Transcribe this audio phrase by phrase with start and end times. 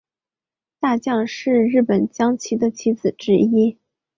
[0.79, 3.77] 大将是日本将棋的棋子之一。